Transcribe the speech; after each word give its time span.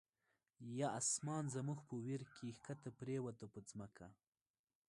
یا 0.79 0.87
آسمان 0.99 1.43
زمونږ 1.55 1.79
په 1.87 1.95
ویر 2.03 2.21
کی، 2.33 2.47
ښکته 2.59 2.89
پریوته 2.97 3.45
په 3.53 3.59
ځمکه 3.69 4.07